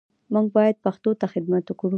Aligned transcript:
موږ 0.33 0.45
باید 0.55 0.75
پښتو 0.85 1.11
ته 1.19 1.25
خدمت 1.33 1.63
وکړو 1.67 1.89